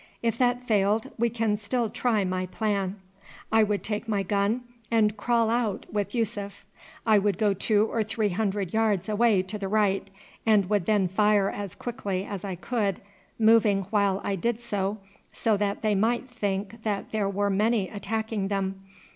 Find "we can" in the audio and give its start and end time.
1.19-1.57